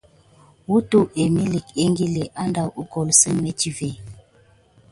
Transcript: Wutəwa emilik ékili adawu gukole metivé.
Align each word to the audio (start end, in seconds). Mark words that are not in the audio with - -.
Wutəwa 0.69 1.05
emilik 1.23 1.67
ékili 1.85 2.23
adawu 2.43 2.71
gukole 2.75 3.13
metivé. 3.41 3.89